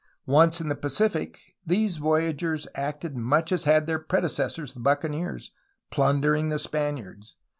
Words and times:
Once 0.25 0.59
in 0.59 0.67
the 0.67 0.73
Pacific, 0.73 1.53
these 1.63 1.97
voyagers 1.97 2.67
acted 2.73 3.15
much 3.15 3.51
as 3.51 3.65
had 3.65 3.85
their 3.85 3.99
predecessors 3.99 4.73
the 4.73 4.79
buccaneers, 4.79 5.51
plundering 5.91 6.49
the 6.49 6.57
Spaniards. 6.57 7.35